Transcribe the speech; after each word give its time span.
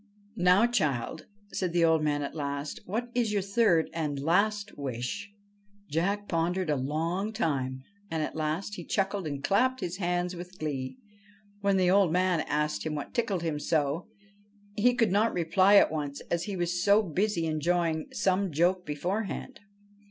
'Now, 0.51 0.65
child,' 0.65 1.27
said 1.53 1.73
the 1.73 1.85
old 1.85 2.01
man 2.01 2.23
at 2.23 2.33
last,' 2.33 2.79
what 2.87 3.11
is 3.13 3.31
your 3.31 3.43
third 3.43 3.87
and 3.93 4.19
last 4.19 4.75
wish?' 4.75 5.29
Jack 5.91 6.27
pondered 6.27 6.71
a 6.71 6.75
long 6.75 7.31
time, 7.31 7.83
and 8.09 8.23
at 8.23 8.35
last 8.35 8.73
he 8.77 8.83
chuckled 8.83 9.27
and 9.27 9.43
clapped 9.43 9.79
his 9.79 9.97
hands 9.97 10.35
with 10.35 10.57
glee. 10.57 10.97
When 11.59 11.77
the 11.77 11.91
old 11.91 12.11
man 12.11 12.39
asked 12.47 12.83
him 12.83 12.95
what 12.95 13.13
tickled 13.13 13.43
him 13.43 13.59
so, 13.59 14.07
he 14.75 14.95
could 14.95 15.11
not 15.11 15.35
reply 15.35 15.75
at 15.75 15.91
once, 15.91 16.19
as 16.31 16.45
he 16.45 16.55
was 16.57 16.83
so 16.83 17.03
busy 17.03 17.45
enjoying 17.45 18.07
some 18.11 18.51
joke 18.51 18.83
beforehand. 18.87 19.59